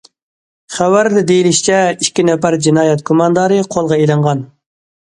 [0.77, 4.45] خەۋەردە دېيىلىشىچە، ئىككى نەپەر جىنايەت گۇماندارى قولغا ئېلىنغان.